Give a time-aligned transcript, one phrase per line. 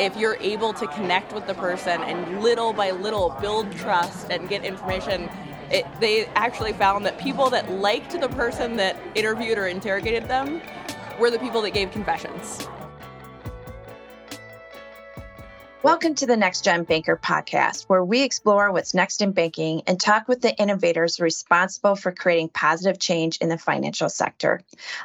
[0.00, 4.48] if you're able to connect with the person and little by little build trust and
[4.48, 5.28] get information,
[5.70, 10.62] it, they actually found that people that liked the person that interviewed or interrogated them
[11.18, 12.29] were the people that gave confessions.
[15.90, 20.00] Welcome to the Next Gen Banker podcast, where we explore what's next in banking and
[20.00, 24.60] talk with the innovators responsible for creating positive change in the financial sector.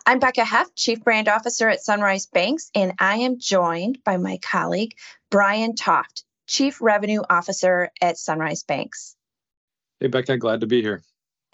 [0.06, 4.38] I'm Becca Heff, Chief Brand Officer at Sunrise Banks, and I am joined by my
[4.44, 4.94] colleague,
[5.32, 9.16] Bryan Toft, Chief Revenue Officer at Sunrise Banks.
[10.00, 11.02] Hey, Becca, glad to be here.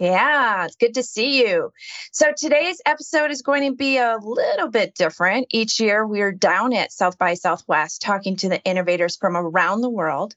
[0.01, 1.71] Yeah, it's good to see you.
[2.11, 5.45] So today's episode is going to be a little bit different.
[5.51, 9.91] Each year, we're down at South by Southwest talking to the innovators from around the
[9.91, 10.33] world.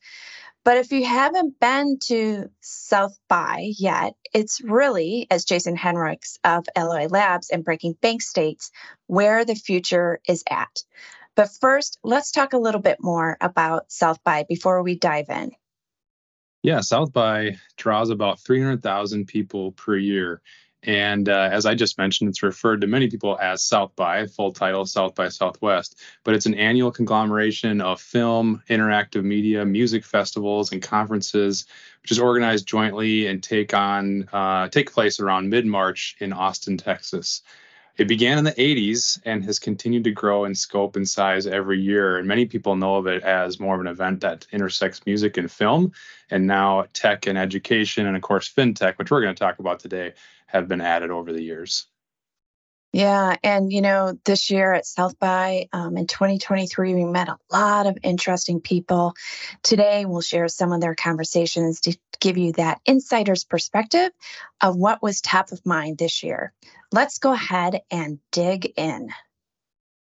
[0.64, 6.66] But if you haven't been to South by yet, it's really, as Jason Henrichs of
[6.76, 8.70] Alloy Labs and Breaking Bank states,
[9.06, 10.82] where the future is at.
[11.37, 15.52] But first, let's talk a little bit more about South by before we dive in.
[16.65, 20.40] Yeah, South by draws about 300,000 people per year.
[20.82, 24.51] And uh, as I just mentioned, it's referred to many people as South by, full
[24.51, 26.01] title South by Southwest.
[26.24, 31.66] But it's an annual conglomeration of film, interactive media, music festivals, and conferences,
[32.01, 36.78] which is organized jointly and take on uh, take place around mid March in Austin,
[36.78, 37.43] Texas.
[37.96, 41.80] It began in the 80s and has continued to grow in scope and size every
[41.80, 42.18] year.
[42.18, 45.50] And many people know of it as more of an event that intersects music and
[45.50, 45.92] film.
[46.28, 49.78] And now tech and education, and of course, fintech, which we're going to talk about
[49.78, 50.15] today,
[50.46, 51.87] have been added over the years.
[52.95, 53.34] Yeah.
[53.42, 57.88] And, you know, this year at South by um, in 2023, we met a lot
[57.88, 59.15] of interesting people.
[59.65, 64.12] Today, we'll share some of their conversations to give you that insider's perspective
[64.60, 66.53] of what was top of mind this year.
[66.94, 69.09] Let's go ahead and dig in.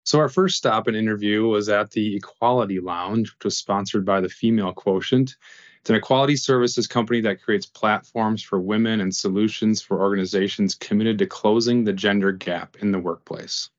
[0.03, 4.21] So, our first stop and interview was at the Equality Lounge, which was sponsored by
[4.21, 5.37] the Female Quotient.
[5.79, 11.17] It's an equality services company that creates platforms for women and solutions for organizations committed
[11.17, 13.71] to closing the gender gap in the workplace.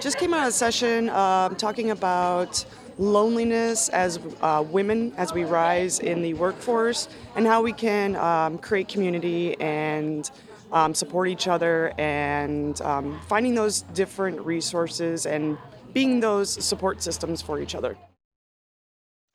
[0.00, 2.64] Just came out of a session um, talking about
[2.96, 8.56] loneliness as uh, women as we rise in the workforce and how we can um,
[8.56, 10.30] create community and
[10.74, 15.56] um, support each other and um, finding those different resources and
[15.92, 17.96] being those support systems for each other.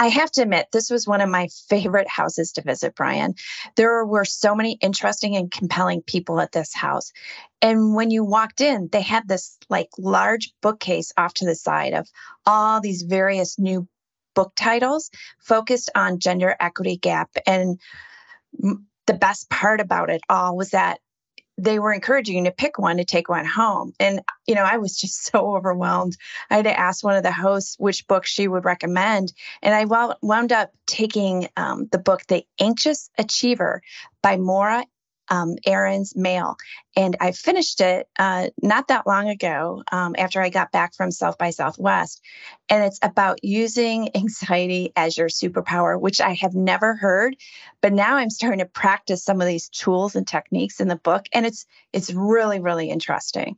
[0.01, 3.35] I have to admit, this was one of my favorite houses to visit, Bryan.
[3.75, 7.11] There were so many interesting and compelling people at this house.
[7.61, 11.93] And when you walked in, they had this like large bookcase off to the side
[11.93, 12.07] of
[12.45, 13.89] all these various new
[14.35, 17.29] book titles focused on gender equity gap.
[17.45, 17.77] And
[18.53, 20.99] the best part about it all was that
[21.59, 23.93] they were encouraging you to pick one to take one home.
[23.99, 26.17] And, you know, I was just so overwhelmed.
[26.49, 29.33] I had to ask one of the hosts which book she would recommend.
[29.61, 29.85] And I
[30.21, 33.81] wound up taking um, the book, The Anxious Achiever
[34.21, 34.85] by Morra
[35.29, 36.55] um, Aarons-Mele.
[36.95, 41.11] And I finished it uh, not that long ago um, after I got back from
[41.11, 42.21] South by Southwest.
[42.67, 47.35] And it's about using anxiety as your superpower, which I have never heard.
[47.81, 51.27] But now I'm starting to practice some of these tools and techniques in the book.
[51.33, 53.55] And it's it's really, really interesting.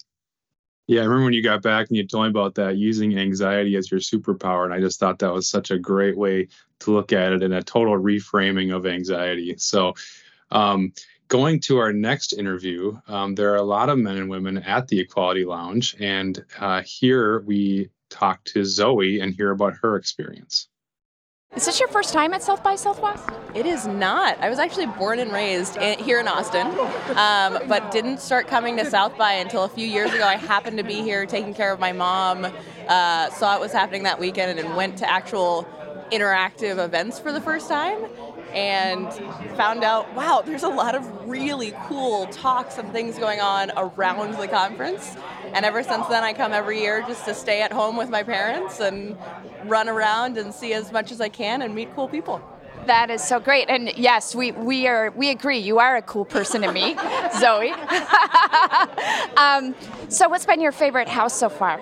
[0.87, 3.77] Yeah, I remember when you got back and you told me about that using anxiety
[3.77, 4.65] as your superpower.
[4.65, 6.49] And I just thought that was such a great way
[6.81, 9.55] to look at it and a total reframing of anxiety.
[9.57, 9.93] So,
[10.49, 10.91] um,
[11.31, 14.89] going to our next interview, um, there are a lot of men and women at
[14.89, 20.67] the Equality Lounge, and uh, here we talk to Zoe and hear about her experience.
[21.55, 23.29] Is this your first time at South by Southwest?
[23.55, 24.37] It is not.
[24.39, 26.67] I was actually born and raised in, here in Austin,
[27.15, 30.25] um, but didn't start coming to South by until a few years ago.
[30.25, 32.45] I happened to be here taking care of my mom,
[32.89, 35.65] uh, saw it was happening that weekend, and went to actual
[36.11, 38.05] interactive events for the first time
[38.53, 39.11] and
[39.55, 44.33] found out wow, there's a lot of really cool talks and things going on around
[44.35, 45.15] the conference.
[45.53, 48.23] And ever since then, I come every year just to stay at home with my
[48.23, 49.17] parents and
[49.65, 52.41] run around and see as much as I can and meet cool people.
[52.87, 55.59] That is so great, and yes, we we are we agree.
[55.59, 56.95] You are a cool person to me,
[57.39, 57.69] Zoe.
[59.37, 59.75] um,
[60.09, 61.79] so, what's been your favorite house so far?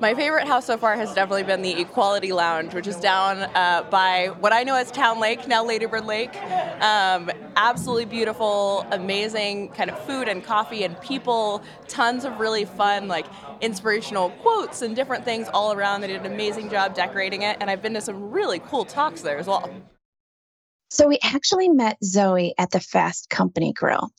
[0.00, 3.86] My favorite house so far has definitely been the Equality Lounge, which is down uh,
[3.90, 6.34] by what I know as Town Lake, now Ladybird Lake.
[6.82, 11.62] Um, absolutely beautiful, amazing kind of food and coffee and people.
[11.88, 13.26] Tons of really fun, like
[13.60, 16.00] inspirational quotes and different things all around.
[16.00, 19.22] They did an amazing job decorating it, and I've been to some really cool talks
[19.22, 19.70] there as well.
[20.90, 24.10] So we actually met Zoe at the Fast Company Grill.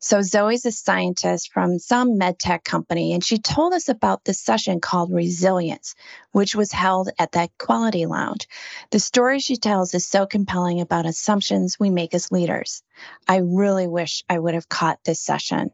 [0.00, 4.40] So Zoe's a scientist from some med tech company, and she told us about this
[4.40, 5.96] session called Resilience,
[6.30, 8.46] which was held at that quality lounge.
[8.92, 12.82] The story she tells is so compelling about assumptions we make as leaders.
[13.26, 15.72] I really wish I would have caught this session.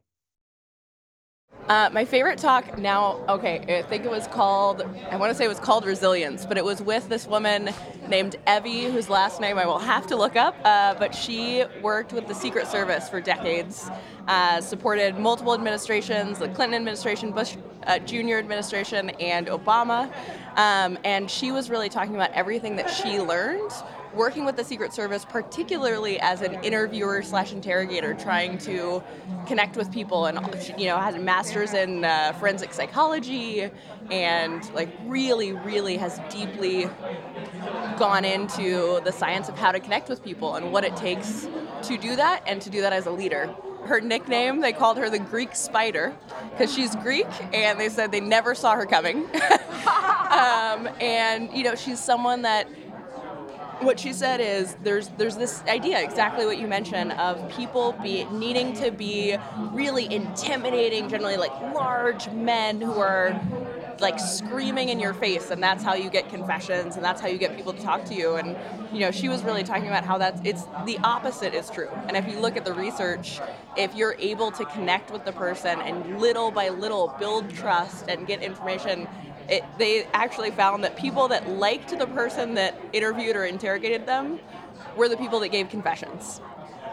[1.68, 5.46] Uh, my favorite talk now, okay, I think it was called, I want to say
[5.46, 7.70] it was called Resilience, but it was with this woman
[8.06, 12.12] named Evy, whose last name I will have to look up, uh, but she worked
[12.12, 13.88] with the Secret Service for decades,
[14.28, 17.56] uh, supported multiple administrations, the Clinton administration, Bush
[17.86, 18.34] uh, Jr.
[18.34, 20.12] administration, and Obama.
[20.56, 23.72] Um, and she was really talking about everything that she learned
[24.14, 29.02] working with the Secret Service, particularly as an interviewer slash interrogator, trying to
[29.46, 30.38] connect with people, and
[30.78, 33.70] you know, has a master's in uh, forensic psychology,
[34.10, 36.88] and like really, really has deeply
[37.98, 41.46] gone into the science of how to connect with people and what it takes
[41.82, 43.54] to do that, and to do that as a leader.
[43.84, 46.14] Her nickname, they called her the Greek Spider
[46.50, 49.24] because she's Greek, and they said they never saw her coming.
[50.30, 52.66] um, and you know, she's someone that
[53.80, 58.24] what she said is there's there's this idea exactly what you mentioned of people be
[58.26, 59.36] needing to be
[59.72, 63.38] really intimidating generally like large men who are
[64.00, 67.38] like screaming in your face and that's how you get confessions and that's how you
[67.38, 68.56] get people to talk to you and
[68.92, 72.16] you know she was really talking about how that's it's the opposite is true and
[72.16, 73.40] if you look at the research
[73.76, 78.26] if you're able to connect with the person and little by little build trust and
[78.26, 79.06] get information
[79.48, 84.40] it, they actually found that people that liked the person that interviewed or interrogated them
[84.96, 86.40] were the people that gave confessions.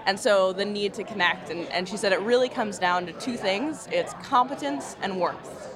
[0.06, 3.14] And so the need to connect, and, and she said it really comes down to
[3.14, 5.68] two things it's competence and warmth.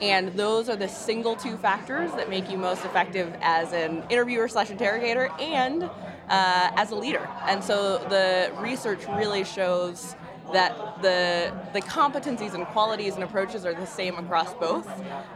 [0.00, 4.46] And those are the single two factors that make you most effective as an interviewer
[4.48, 7.26] slash interrogator and uh, as a leader.
[7.42, 10.14] And so the research really shows
[10.52, 14.88] that the the competencies and qualities and approaches are the same across both.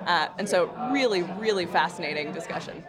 [0.07, 2.85] Uh, and so, really, really fascinating discussion.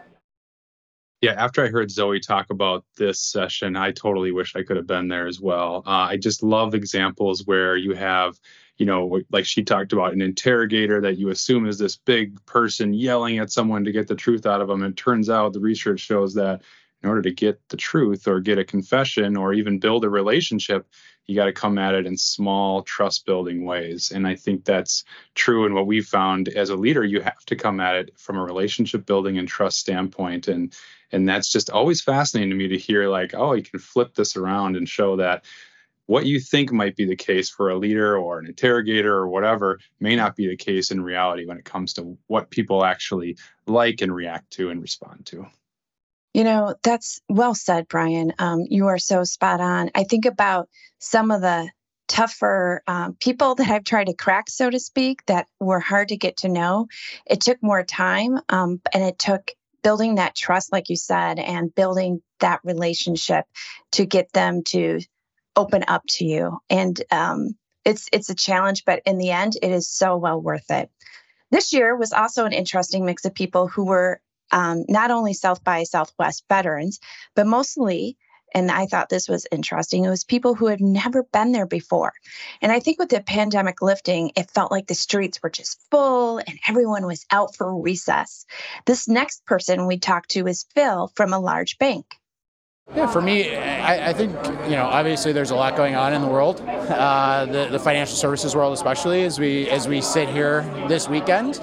[1.22, 4.88] Yeah, after I heard Zoe talk about this session, I totally wish I could have
[4.88, 5.84] been there as well.
[5.86, 8.40] Uh, I just love examples where you have,
[8.78, 12.92] you know, like she talked about an interrogator that you assume is this big person
[12.96, 14.82] yelling at someone to get the truth out of them.
[14.82, 16.64] And it turns out the research shows that
[17.04, 20.88] in order to get the truth or get a confession or even build a relationship,
[21.32, 24.12] you got to come at it in small trust building ways.
[24.12, 27.04] And i think that's true and what we've found as a leader.
[27.04, 30.48] You have to come at it from a relationship building and trust standpoint.
[30.48, 30.76] And
[31.12, 34.36] and that's just always fascinating to me to hear like oh you can flip this
[34.36, 35.46] around and show that
[36.08, 39.80] what you think might be the case for a leader or an interrogator or whatever
[40.00, 44.02] may not be the case in reality when it comes to what people actually like
[44.02, 45.46] and react to and respond to
[46.34, 48.34] you know, that's well said, Bryan.
[48.40, 49.92] Um, you are so spot on.
[49.96, 50.70] I think about
[51.00, 51.70] some of the
[52.08, 56.18] tougher um, people that I've tried to crack, so to speak, that were hard to
[56.18, 56.88] get to know.
[57.26, 59.52] It took more time um, and it took
[59.82, 63.46] building that trust, like you said, and building that relationship
[63.94, 65.00] to get them to
[65.56, 66.60] open up to you.
[66.70, 70.70] And um, it's it's a challenge, but in the end, it is so well worth
[70.70, 70.90] it.
[71.50, 74.22] This year was also an interesting mix of people who were
[74.52, 77.00] um, not only South by Southwest veterans,
[77.36, 78.18] but mostly
[78.54, 80.04] and I thought this was interesting.
[80.04, 82.14] It was people who had never been there before.
[82.62, 86.40] And I think with the pandemic lifting, it felt like the streets were just full
[86.40, 88.46] and everyone was out for recess.
[88.86, 92.06] This next person we talked to is Phil from a large bank.
[92.96, 94.34] Yeah, for me, I, I, think
[94.66, 98.18] you know obviously there's a lot going on in the world, uh, the, the financial
[98.18, 101.62] services world especially as we as we sit here this weekend,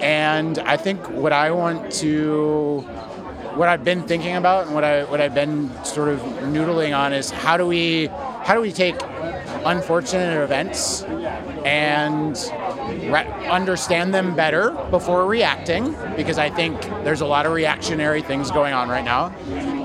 [0.00, 2.80] and I think what I want to,
[3.54, 7.12] what I've been thinking about and what I what I've been sort of noodling on
[7.12, 8.06] is how do we
[8.42, 8.96] how do we take
[9.64, 11.04] unfortunate events
[11.64, 12.36] and
[13.12, 15.94] re- understand them better before reacting?
[16.16, 19.32] Because I think there's a lot of reactionary things going on right now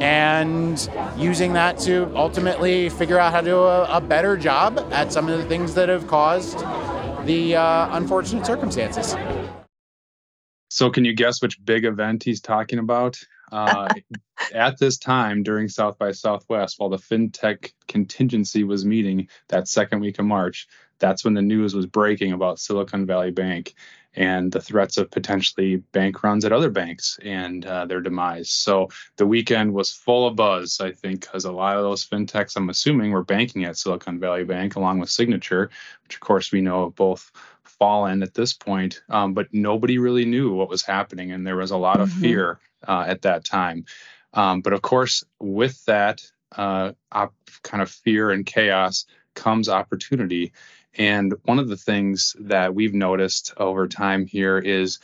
[0.01, 5.11] and using that to ultimately figure out how to do a, a better job at
[5.11, 6.59] some of the things that have caused
[7.25, 9.15] the uh, unfortunate circumstances.
[10.71, 13.19] So, can you guess which big event he's talking about?
[13.51, 13.87] Uh,
[14.53, 20.01] at this time during South by Southwest, while the FinTech contingency was meeting that second
[20.01, 20.67] week of March,
[20.99, 23.73] that's when the news was breaking about Silicon Valley Bank
[24.15, 28.49] and the threats of potentially bank runs at other banks and uh, their demise.
[28.49, 32.55] So the weekend was full of buzz, I think, because a lot of those fintechs,
[32.55, 35.69] I'm assuming, were banking at Silicon Valley Bank along with Signature,
[36.03, 37.31] which of course we know both
[37.63, 41.71] fallen at this point, um, but nobody really knew what was happening, and there was
[41.71, 42.21] a lot of mm-hmm.
[42.21, 43.85] fear uh, at that time.
[44.33, 46.21] Um, but of course, with that
[46.55, 50.51] uh, op- kind of fear and chaos comes opportunity.
[50.97, 54.99] And one of the things that we've noticed over time here is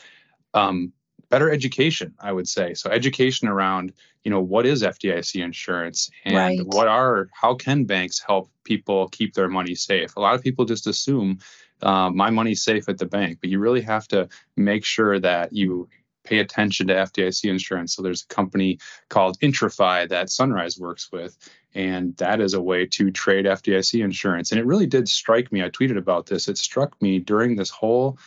[0.53, 0.93] um,
[1.29, 2.73] better education, I would say.
[2.73, 6.59] So education around, you know, what is FDIC insurance and Right.
[6.65, 10.15] what are, how can banks help people keep their money safe?
[10.15, 11.39] A lot of people just assume
[11.81, 15.53] uh, my money's safe at the bank, but you really have to make sure that
[15.53, 15.89] you
[16.25, 17.95] pay attention to FDIC insurance.
[17.95, 18.79] So there's a company
[19.09, 21.37] called IntraFi that Sunrise works with,
[21.73, 24.51] and that is a way to trade FDIC insurance.
[24.51, 25.63] And it really did strike me.
[25.63, 26.47] I tweeted about this.
[26.47, 28.17] It struck me during this whole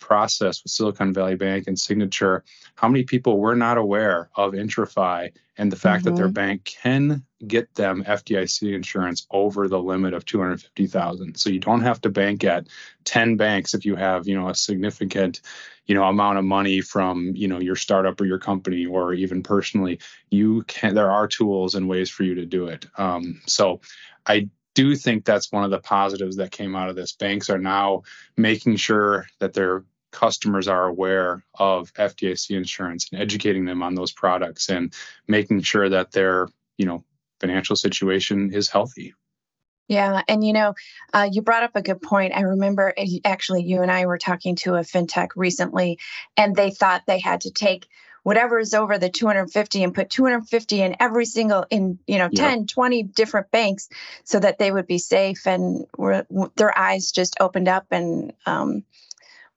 [0.00, 5.32] process with Silicon Valley Bank and Signature, how many people were not aware of IntraFi
[5.56, 10.24] and the fact that their bank can get them FDIC insurance over the limit of
[10.24, 11.36] 250,000.
[11.36, 12.68] So you don't have to bank at
[13.04, 15.42] 10 banks if you have, you know, a significant,
[15.84, 19.42] you know, amount of money from, you know, your startup or your company or even
[19.42, 20.00] personally.
[20.30, 22.86] You can there are tools and ways for you to do it.
[22.96, 23.82] Um, so
[24.26, 27.12] I do think that's one of the positives that came out of this.
[27.12, 28.02] Banks are now
[28.36, 34.12] making sure that their customers are aware of FDIC insurance and educating them on those
[34.12, 34.94] products and
[35.28, 37.04] making sure that their, you know,
[37.40, 39.14] financial situation is healthy.
[39.88, 40.74] Yeah, and you know,
[41.12, 42.32] uh, you brought up a good point.
[42.36, 45.98] I remember uh, actually you and I were talking to a fintech recently,
[46.36, 47.88] and they thought they had to take
[48.22, 52.50] whatever is over the 250 and put 250 in every single in you know Yeah.
[52.50, 53.88] 10 20 different banks
[54.24, 56.26] so that they would be safe and were,
[56.56, 58.84] their eyes just opened up and um,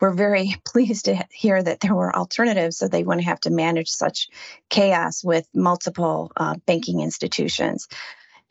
[0.03, 3.89] we're very pleased to hear that there were alternatives so they wouldn't have to manage
[3.89, 4.27] such
[4.69, 7.87] chaos with multiple uh, banking institutions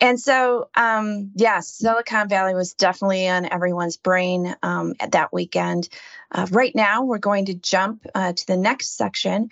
[0.01, 5.87] and so, um, yes, Silicon Valley was definitely on everyone's brain um, at that weekend.
[6.29, 9.49] Uh, right now, we're going to jump uh, to the next section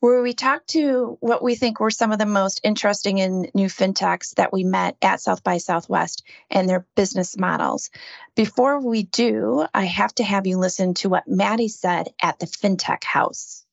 [0.00, 3.66] where we talked to what we think were some of the most interesting and new
[3.66, 7.90] fintechs that we met at South by Southwest and their business models.
[8.36, 12.46] Before we do, I have to have you listen to what Maddie said at the
[12.46, 13.64] FinTech House.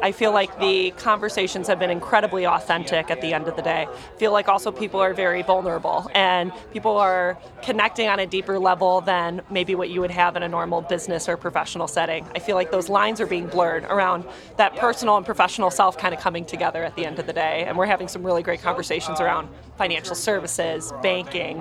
[0.00, 3.88] I feel like the conversations have been incredibly authentic at the end of the day.
[3.88, 8.60] I feel like also people are very vulnerable and people are connecting on a deeper
[8.60, 12.24] level than maybe what you would have in a normal business or professional setting.
[12.36, 14.24] I feel like those lines are being blurred around
[14.56, 17.64] that personal and professional self kind of coming together at the end of the day.
[17.66, 21.60] And we're having some really great conversations around financial services, banking,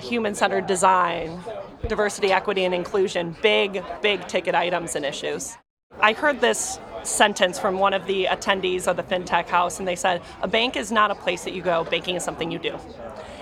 [0.00, 1.38] human centered design,
[1.86, 5.54] diversity, equity, and inclusion big, big ticket items and issues.
[6.00, 9.96] I heard this sentence from one of the attendees of the FinTech House, and they
[9.96, 12.78] said, A bank is not a place that you go, banking is something you do.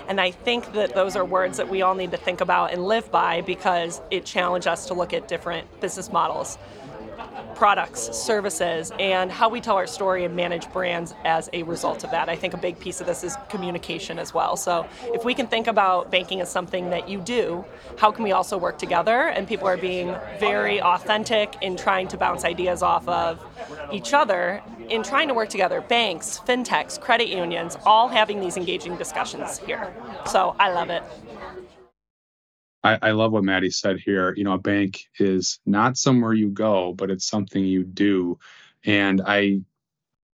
[0.07, 2.85] And I think that those are words that we all need to think about and
[2.85, 6.57] live by because it challenged us to look at different business models,
[7.55, 12.11] products, services, and how we tell our story and manage brands as a result of
[12.11, 12.29] that.
[12.29, 14.57] I think a big piece of this is communication as well.
[14.57, 17.63] So if we can think about banking as something that you do,
[17.97, 19.27] how can we also work together?
[19.27, 23.43] And people are being very authentic in trying to bounce ideas off of
[23.91, 25.81] each other in trying to work together.
[25.81, 29.93] Banks, fintechs, credit unions, all having these engaging discussions here.
[30.25, 31.03] So I love it.
[32.83, 34.33] I, I love what Maddie said here.
[34.35, 38.39] You know, a bank is not somewhere you go, but it's something you do.
[38.85, 39.61] And I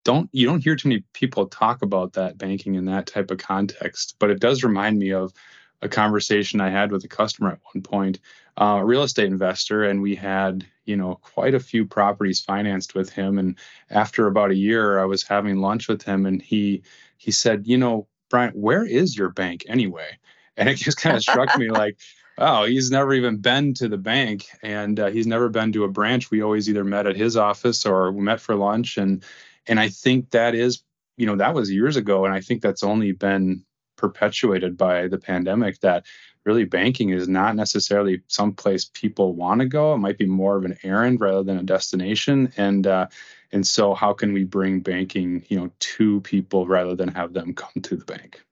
[0.04, 3.38] don't you don't hear too many people talk about that banking in that type of
[3.38, 5.34] context, but it does remind me of
[5.82, 8.20] a conversation I had with a customer at one point,
[8.58, 12.96] uh, a real estate investor, and we had you know quite a few properties financed
[12.96, 13.38] with him.
[13.40, 13.58] And
[13.90, 16.84] after about a year, I was having lunch with him, and he
[17.18, 20.18] he said, you know, Bryan, where is your bank anyway?
[20.58, 21.98] And it just kind of struck me like,
[22.38, 25.90] oh, he's never even been to the bank, and uh, he's never been to a
[25.90, 26.32] branch.
[26.32, 29.24] We always either met at his office or we met for lunch, and
[29.68, 30.84] and I think that is,
[31.18, 33.64] you know, that was years ago, and I think that's only been
[33.96, 35.80] perpetuated by the pandemic.
[35.82, 36.06] That
[36.46, 39.94] really banking is not necessarily someplace people want to go.
[39.94, 43.08] It might be more of an errand rather than a destination, and uh,
[43.52, 47.54] and so how can we bring banking, you know, to people rather than have them
[47.56, 48.44] come to the bank?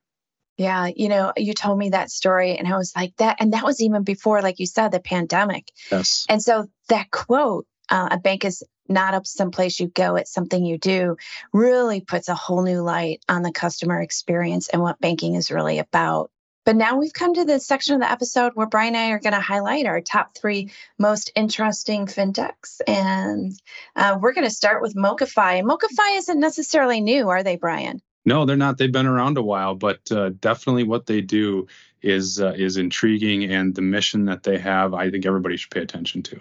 [0.62, 3.64] Yeah, you know, you told me that story, and I was like that, and that
[3.64, 5.72] was even before, like you said, the pandemic.
[5.90, 6.24] Yes.
[6.28, 10.64] And so that quote, uh, "A bank is not up someplace you go; it's something
[10.64, 11.16] you do,"
[11.52, 15.80] really puts a whole new light on the customer experience and what banking is really
[15.80, 16.30] about.
[16.64, 19.18] But now we've come to the section of the episode where Bryan and I are
[19.18, 23.52] going to highlight our top three most interesting fintechs, and
[23.96, 25.58] uh, we're going to start with MoCaFi.
[25.58, 28.00] And MoCaFi isn't necessarily new, are they, Bryan?
[28.24, 28.78] No, they're not.
[28.78, 31.66] They've been around a while, but uh, definitely what they do
[32.02, 35.80] is uh, is intriguing, and the mission that they have, I think everybody should pay
[35.80, 36.40] attention to.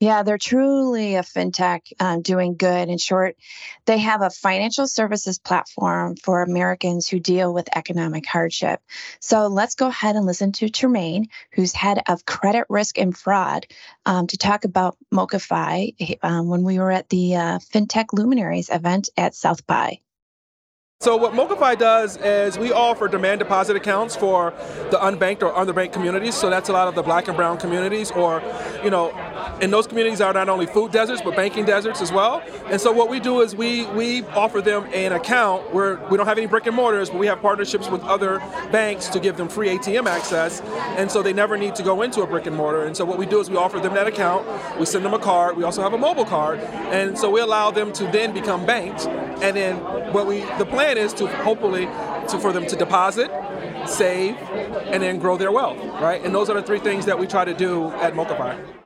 [0.00, 2.88] Yeah, they're truly a fintech uh, doing good.
[2.88, 3.36] In short,
[3.84, 8.80] they have a financial services platform for Americans who deal with economic hardship.
[9.20, 13.66] So let's go ahead and listen to Tremaine, who's head of credit risk and fraud,
[14.06, 19.08] um, to talk about MoCaFi um, when we were at the uh, FinTech Luminaries event
[19.16, 19.98] at South by.
[21.00, 24.52] So what MoCaFi does is we offer demand deposit accounts for
[24.90, 26.34] the unbanked or underbanked communities.
[26.34, 28.42] So that's a lot of the black and brown communities, or
[28.82, 29.10] you know,
[29.62, 32.42] in those communities are not only food deserts but banking deserts as well.
[32.66, 36.26] And so what we do is we we offer them an account where we don't
[36.26, 38.40] have any brick and mortars, but we have partnerships with other
[38.72, 40.60] banks to give them free ATM access,
[40.98, 42.82] and so they never need to go into a brick and mortar.
[42.82, 44.44] And so what we do is we offer them that account.
[44.80, 45.56] We send them a card.
[45.56, 49.06] We also have a mobile card, and so we allow them to then become banked.
[49.06, 49.76] And then
[50.12, 51.84] what we the plan plan is to hopefully
[52.28, 53.30] to, for them to deposit,
[53.86, 56.24] save, and then grow their wealth, right?
[56.24, 58.76] And those are the three things that we try to do at MoCaFi.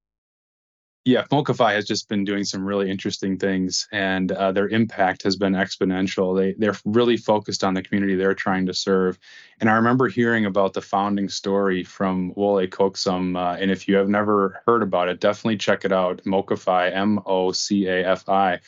[1.04, 5.37] Yeah, MoCaFi has just been doing some really interesting things, and uh, their impact has
[5.37, 6.37] been exponential.
[6.37, 9.18] They they're really focused on the community they're trying to serve.
[9.61, 13.97] And I remember hearing about the founding story from Wole Coaxum, uh, and if you
[13.97, 16.23] have never heard about it, definitely check it out.
[16.25, 18.61] MoCaFi, M O C A F I.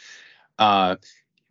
[0.58, 0.96] Uh,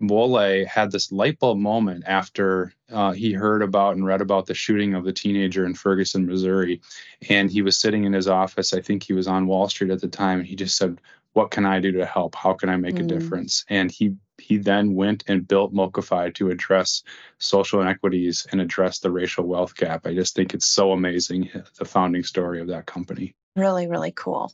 [0.07, 4.53] Wole had this light bulb moment after uh, he heard about and read about the
[4.53, 6.81] shooting of the teenager in Ferguson, Missouri.
[7.29, 8.73] And he was sitting in his office.
[8.73, 10.39] I think he was on Wall Street at the time.
[10.39, 10.99] And he just said,
[11.33, 12.35] What can I do to help?
[12.35, 13.01] How can I make mm.
[13.01, 13.65] a difference?
[13.69, 17.03] And he he then went and built MoCaFi to address
[17.37, 20.05] social inequities and address the racial wealth gap.
[20.07, 23.35] I just think it's so amazing, the founding story of that company.
[23.55, 24.51] Really, really cool.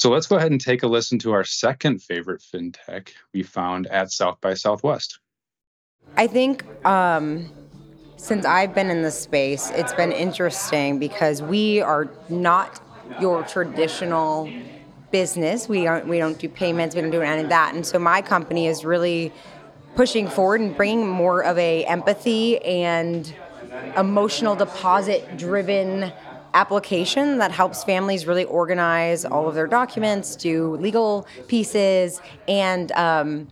[0.00, 3.86] So let's go ahead and take a listen to our second favorite fintech we found
[3.88, 5.18] at South by Southwest.
[6.16, 7.50] I think um,
[8.16, 12.80] since I've been in this space, it's been interesting because we are not
[13.20, 14.50] your traditional
[15.10, 15.68] business.
[15.68, 16.08] We aren't.
[16.08, 16.94] We don't do payments.
[16.94, 17.74] We don't do any of that.
[17.74, 19.30] And so my company is really
[19.96, 23.34] pushing forward and bringing more of a empathy and
[23.98, 26.10] emotional deposit driven
[26.54, 33.48] application that helps families really organize all of their documents, do legal pieces, and um,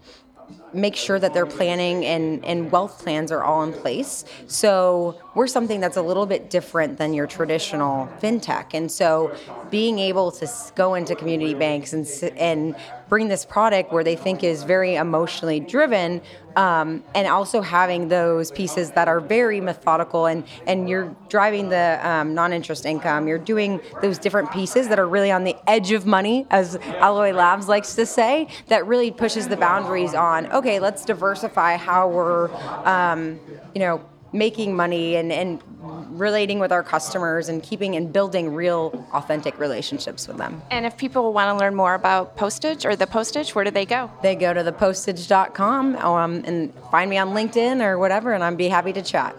[0.73, 4.25] make sure that their planning and, and wealth plans are all in place.
[4.47, 8.75] So we're something that's a little bit different than your traditional fintech.
[8.75, 9.35] And so
[9.71, 12.77] being able to go into community banks and, and
[13.09, 16.21] bring this product where they think is very emotionally driven
[16.57, 22.01] um, and also having those pieces that are very methodical and, and you're driving the
[22.03, 23.29] um, non-interest income.
[23.29, 27.33] You're doing those different pieces that are really on the edge of money as alloy
[27.33, 32.51] labs likes to say that really pushes the boundaries on okay let's diversify how we're
[32.85, 33.39] um,
[33.75, 35.63] you know making money and, and
[36.11, 40.61] relating with our customers and keeping and building real authentic relationships with them.
[40.71, 43.87] And if people want to learn more about postage or the postage, where do they
[43.87, 44.11] go?
[44.23, 48.69] They go to thepostage.com um, and find me on LinkedIn or whatever, and I'd be
[48.69, 49.37] happy to chat.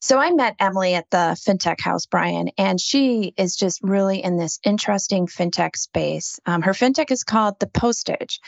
[0.00, 4.36] So I met Emily at the FinTech House, Bryan, and she is just really in
[4.36, 6.38] this interesting FinTech space.
[6.46, 8.38] Um, her FinTech is called The Postage,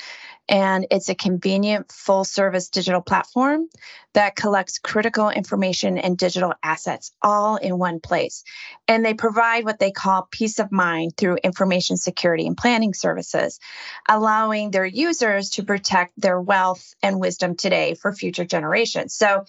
[0.48, 3.68] and it's a convenient full service digital platform
[4.14, 8.44] that collects critical information and digital assets all in one place.
[8.86, 13.58] And they provide what they call peace of mind through information security and planning services,
[14.08, 19.14] allowing their users to protect their wealth and wisdom today for future generations.
[19.14, 19.46] So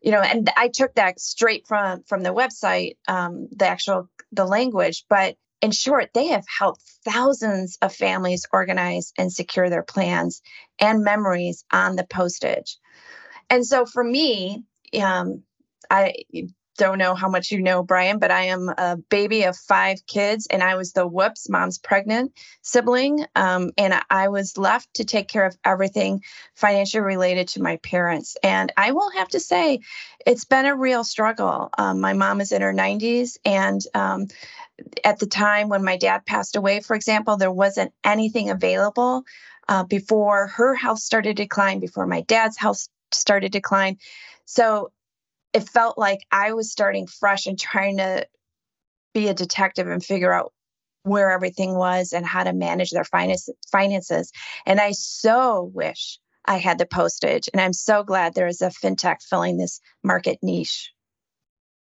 [0.00, 4.44] you know and i took that straight from from the website um, the actual the
[4.44, 10.42] language but in short they have helped thousands of families organize and secure their plans
[10.78, 12.78] and memories on the postage.
[13.48, 14.64] And so for me
[15.00, 15.42] um,
[15.90, 16.14] i
[16.80, 20.46] don't know how much you know, Bryan, but I am a baby of five kids,
[20.46, 23.26] and I was the whoops, mom's pregnant sibling.
[23.36, 26.22] Um, and I was left to take care of everything
[26.54, 28.38] financially related to my parents.
[28.42, 29.80] And I will have to say,
[30.24, 31.68] it's been a real struggle.
[31.76, 34.28] Um, my mom is in her 90s, and um,
[35.04, 39.24] at the time when my dad passed away, for example, there wasn't anything available
[39.68, 43.98] uh, before her health started to decline, before my dad's health started to decline.
[44.46, 44.92] So
[45.52, 48.26] it felt like I was starting fresh and trying to
[49.14, 50.52] be a detective and figure out
[51.02, 54.32] where everything was and how to manage their finances.
[54.66, 57.48] And I so wish I had the postage.
[57.52, 60.92] And I'm so glad there is a fintech filling this market niche.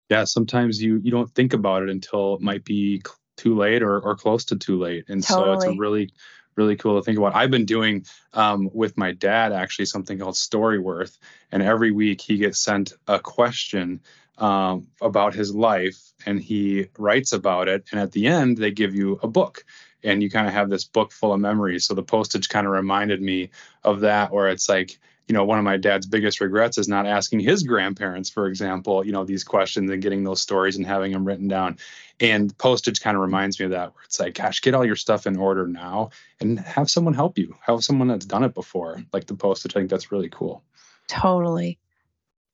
[0.10, 3.02] Yeah, sometimes you you don't think about it until it might be
[3.38, 5.06] too late or, or close to too late.
[5.08, 5.48] And totally.
[5.48, 6.12] so it's a really
[6.60, 7.36] really cool to think about.
[7.40, 11.18] I've been doing um, with my dad actually something called Storyworth,
[11.52, 14.02] and every week he gets sent a question
[14.38, 16.62] um, about his life, and he
[16.98, 17.82] writes about it.
[17.92, 19.56] And at the end, they give you a book.
[20.04, 21.86] and you kind of have this book full of memories.
[21.86, 23.50] So the postage kind of reminded me
[23.84, 27.06] of that, where it's like, you know, one of my dad's biggest regrets is not
[27.06, 31.12] asking his grandparents, for example, you know, these questions and getting those stories and having
[31.12, 31.78] them written down.
[32.20, 34.96] And postage kind of reminds me of that, where it's like, gosh, get all your
[34.96, 36.10] stuff in order now
[36.42, 39.76] and have someone help you, have someone that's done it before, like the postage.
[39.76, 40.64] I think that's really cool.
[41.08, 41.78] Totally.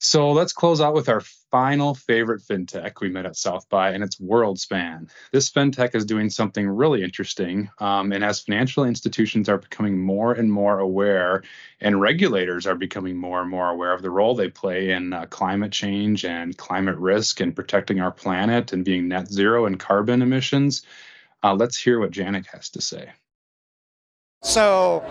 [0.06, 4.04] So let's close out with our final favorite fintech we met at South by, and
[4.04, 5.10] it's WorldSpan.
[5.32, 7.72] This fintech is doing something really interesting.
[7.80, 11.42] Um, and as financial institutions are becoming more and more aware,
[11.82, 15.26] and regulators are becoming more and more aware of the role they play in uh,
[15.26, 20.22] climate change and climate risk and protecting our planet and being net zero in carbon
[20.22, 20.84] emissions,
[21.44, 23.10] uh, let's hear what Janik has to say.
[24.46, 25.04] So,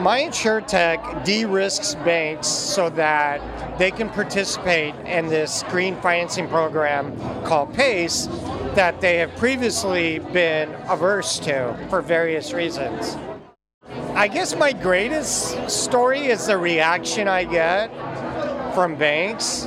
[0.00, 7.74] my InsureTech de-risks banks so that they can participate in this green financing program called
[7.74, 8.28] PACE
[8.74, 13.18] that they have previously been averse to for various reasons.
[14.14, 17.88] I guess my greatest story is the reaction I get
[18.74, 19.66] from banks,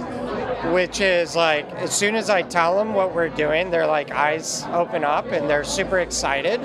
[0.73, 4.63] which is like as soon as I tell them what we're doing, their like eyes
[4.71, 6.59] open up and they're super excited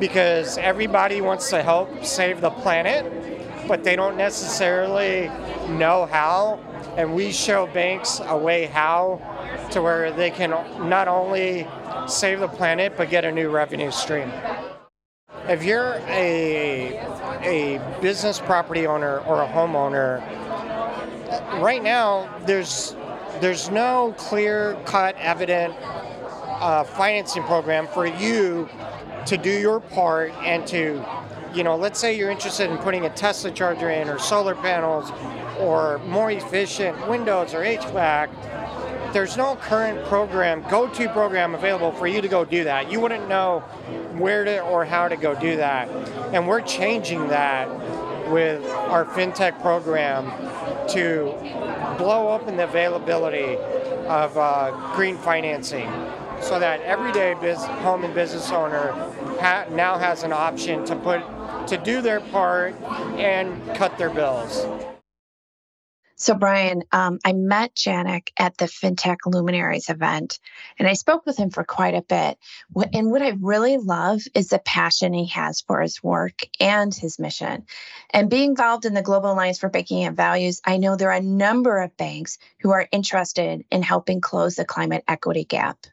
[0.00, 5.28] because everybody wants to help save the planet, but they don't necessarily
[5.68, 6.60] know how.
[6.96, 9.20] And we show banks a way how
[9.70, 10.50] to where they can
[10.88, 11.66] not only
[12.06, 14.32] save the planet but get a new revenue stream.
[15.48, 16.98] If you're a,
[17.42, 20.20] a business property owner or a homeowner,
[21.60, 22.94] right now there's
[23.40, 28.68] there's no clear cut evident uh, financing program for you
[29.28, 31.04] to do your part and to,
[31.54, 35.10] you know, let's say you're interested in putting a Tesla charger in or solar panels
[35.58, 38.30] or more efficient windows or HVAC,
[39.12, 42.90] there's no current program, go-to program available for you to go do that.
[42.90, 43.60] You wouldn't know
[44.16, 45.88] where to or how to go do that.
[46.32, 47.68] And we're changing that
[48.30, 50.30] with our fintech program
[50.88, 51.34] to
[51.98, 53.56] blow open the availability
[54.06, 55.90] of uh, green financing
[56.40, 58.92] so that everyday biz- home and business owner
[59.40, 61.22] ha- now has an option to put
[61.68, 62.74] to do their part
[63.18, 64.66] and cut their bills.
[66.20, 70.40] So, Bryan, um, I met Janik at the FinTech Luminaries event,
[70.76, 72.38] and I spoke with him for quite a bit.
[72.92, 77.20] And what I really love is the passion he has for his work and his
[77.20, 77.66] mission.
[78.10, 81.18] And being involved in the Global Alliance for Banking on Values, I know there are
[81.18, 85.86] a number of banks who are interested in helping close the climate equity gap.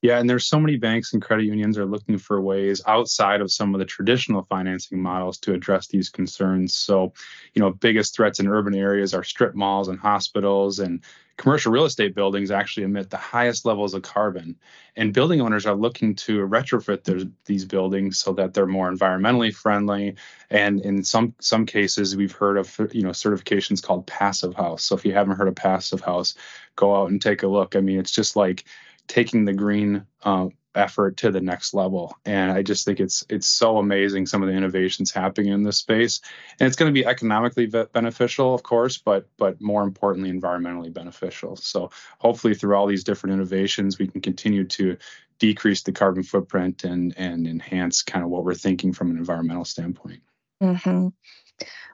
[0.00, 3.50] Yeah, and there's so many banks and credit unions are looking for ways outside of
[3.50, 6.74] some of the traditional financing models to address these concerns.
[6.76, 7.12] So,
[7.54, 11.02] you know, biggest threats in urban areas are strip malls and hospitals and
[11.36, 14.56] commercial real estate buildings actually emit the highest levels of carbon.
[14.96, 19.52] And building owners are looking to retrofit their, these buildings so that they're more environmentally
[19.52, 20.14] friendly.
[20.50, 24.84] And in some some cases, we've heard of you know certifications called passive house.
[24.84, 26.34] So if you haven't heard of passive house,
[26.76, 27.74] go out and take a look.
[27.74, 28.64] I mean, it's just like
[29.08, 32.16] taking the green uh, effort to the next level.
[32.24, 35.78] And I just think it's it's so amazing some of the innovations happening in this
[35.78, 36.20] space.
[36.60, 41.56] And it's going to be economically beneficial, of course, but but more importantly, environmentally beneficial.
[41.56, 44.96] So hopefully, through all these different innovations, we can continue to
[45.38, 49.64] decrease the carbon footprint and and enhance kind of what we're thinking from an environmental
[49.64, 50.20] standpoint.
[50.62, 51.08] Mm-hmm.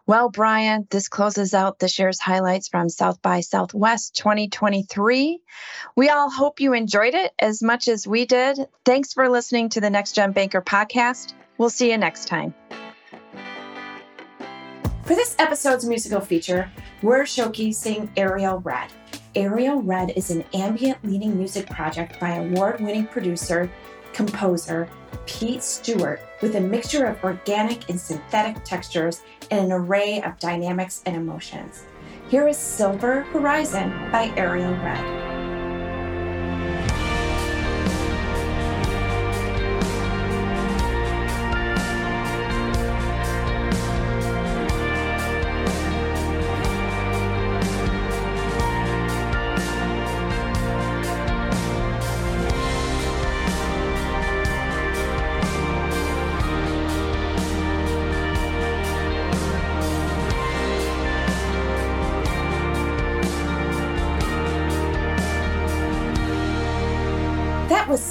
[0.07, 5.41] Well, Bryan, this closes out this year's highlights from South by Southwest 2023.
[5.97, 8.59] We all hope you enjoyed it as much as we did.
[8.85, 11.33] Thanks for listening to the Next Gen Banker podcast.
[11.57, 12.53] We'll see you next time.
[15.05, 16.71] For this episode's musical feature,
[17.03, 18.91] we're showcasing Ariel Red.
[19.35, 23.71] Ariel Red is an ambient leading music project by award winning producer,
[24.13, 24.89] composer,
[25.27, 31.03] Pete Stewart with a mixture of organic and synthetic textures and an array of dynamics
[31.07, 31.85] and emotions.
[32.29, 35.24] Here is Silver Horizon by Ariel Red.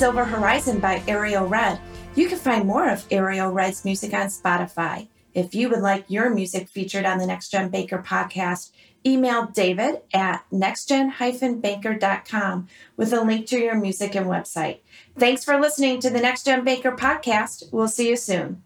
[0.03, 1.79] Silver Horizon by Ariel Red.
[2.15, 5.07] You can find more of Ariel Red's music on Spotify.
[5.33, 8.71] If you would like your music featured on the Next Gen Banker podcast,
[9.05, 14.79] email david at nextgen-banker.com with a link to your music and website.
[15.17, 17.71] Thanks for listening to the Next Gen Banker podcast.
[17.71, 18.61] We'll see you soon.